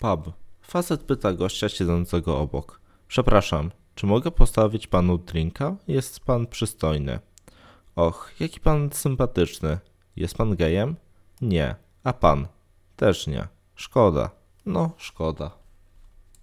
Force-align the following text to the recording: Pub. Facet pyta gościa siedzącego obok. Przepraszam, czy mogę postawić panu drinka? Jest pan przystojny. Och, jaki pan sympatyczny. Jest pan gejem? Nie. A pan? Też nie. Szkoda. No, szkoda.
Pub. 0.00 0.32
Facet 0.62 1.02
pyta 1.02 1.32
gościa 1.32 1.68
siedzącego 1.68 2.38
obok. 2.38 2.80
Przepraszam, 3.08 3.70
czy 3.94 4.06
mogę 4.06 4.30
postawić 4.30 4.86
panu 4.86 5.18
drinka? 5.18 5.76
Jest 5.88 6.20
pan 6.20 6.46
przystojny. 6.46 7.18
Och, 7.96 8.32
jaki 8.40 8.60
pan 8.60 8.90
sympatyczny. 8.92 9.78
Jest 10.16 10.36
pan 10.36 10.56
gejem? 10.56 10.96
Nie. 11.40 11.74
A 12.04 12.12
pan? 12.12 12.48
Też 12.96 13.26
nie. 13.26 13.48
Szkoda. 13.74 14.30
No, 14.66 14.90
szkoda. 14.96 15.50